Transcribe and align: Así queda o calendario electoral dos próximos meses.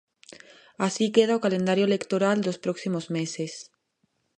Así 0.85 1.05
queda 1.15 1.37
o 1.37 1.43
calendario 1.45 1.85
electoral 1.89 2.37
dos 2.45 2.61
próximos 2.65 3.05
meses. 3.17 3.51